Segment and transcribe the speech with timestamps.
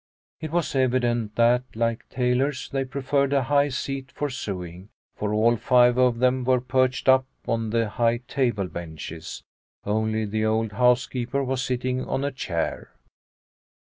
[0.39, 5.55] It was evident that, like tailors, they preferred a high seat for sewing, for all
[5.57, 9.43] five of them were perched up on the high table benches.
[9.85, 12.95] Only the old housekeeper was sitting on a chair.